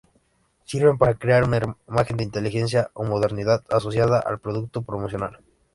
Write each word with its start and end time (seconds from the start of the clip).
Sirven 0.65 0.97
para 0.97 1.13
crear 1.13 1.43
una 1.43 1.75
imagen 1.87 2.17
de 2.17 2.23
inteligencia 2.23 2.89
o 2.95 3.03
modernidad 3.03 3.63
asociada 3.69 4.19
al 4.19 4.39
producto 4.39 4.79
a 4.79 4.83
promocionar. 4.83 5.41